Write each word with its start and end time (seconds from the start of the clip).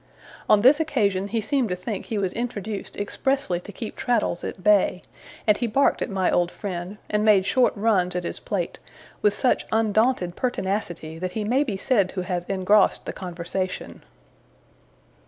On 0.49 0.61
this 0.61 0.79
occasion 0.79 1.27
he 1.27 1.41
seemed 1.41 1.69
to 1.69 1.75
think 1.75 2.05
he 2.07 2.17
was 2.17 2.33
introduced 2.33 2.97
expressly 2.97 3.59
to 3.59 3.71
keep 3.71 3.95
Traddles 3.95 4.43
at 4.43 4.63
bay; 4.63 5.03
and 5.45 5.55
he 5.57 5.67
barked 5.67 6.01
at 6.01 6.09
my 6.09 6.31
old 6.31 6.49
friend, 6.49 6.97
and 7.07 7.23
made 7.23 7.45
short 7.45 7.71
runs 7.75 8.15
at 8.15 8.23
his 8.23 8.39
plate, 8.39 8.79
with 9.21 9.35
such 9.35 9.67
undaunted 9.71 10.35
pertinacity, 10.35 11.19
that 11.19 11.33
he 11.33 11.43
may 11.43 11.63
be 11.63 11.77
said 11.77 12.09
to 12.09 12.21
have 12.21 12.49
engrossed 12.49 13.05
the 13.05 13.13
conversation. 13.13 14.01